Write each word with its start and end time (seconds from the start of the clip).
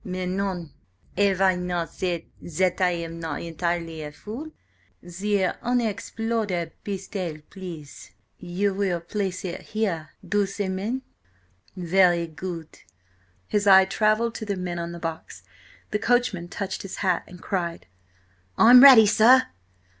"Mais 0.03 0.27
non. 0.27 0.71
Have 1.15 1.41
I 1.41 1.55
not 1.55 1.91
said 1.93 2.23
that 2.41 2.81
I 2.81 2.89
am 2.89 3.19
not 3.19 3.39
entirely 3.43 4.01
a 4.01 4.11
fool? 4.11 4.49
The 4.99 5.55
unexploded 5.61 6.71
pistol, 6.83 7.37
please. 7.51 8.09
You 8.39 8.73
will 8.73 8.99
place 9.01 9.45
it 9.45 9.61
here, 9.61 10.09
doucement. 10.27 11.03
Very 11.77 12.25
good." 12.25 12.79
His 13.47 13.67
eye 13.67 13.85
travelled 13.85 14.33
to 14.33 14.45
the 14.45 14.55
men 14.55 14.79
on 14.79 14.91
the 14.91 14.97
box. 14.97 15.43
The 15.91 15.99
coachman 15.99 16.47
touched 16.47 16.81
his 16.81 16.95
hat 17.05 17.23
and 17.27 17.39
cried: 17.39 17.85
"I'm 18.57 18.81
ready, 18.81 19.05
sir!" 19.05 19.49